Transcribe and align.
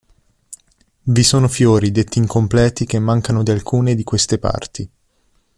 Vi 1.03 1.21
sono 1.21 1.47
fiori 1.47 1.91
detti 1.91 2.17
incompleti 2.17 2.87
che 2.87 2.97
mancano 2.97 3.43
di 3.43 3.51
alcune 3.51 3.93
di 3.93 4.03
queste 4.03 4.39
parti. 4.39 4.89